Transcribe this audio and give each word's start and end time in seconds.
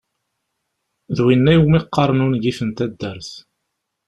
D 1.15 1.17
winna 1.25 1.51
iwmi 1.57 1.79
qqaren 1.85 2.23
ungif 2.25 2.59
n 2.67 2.69
taddart. 2.77 3.31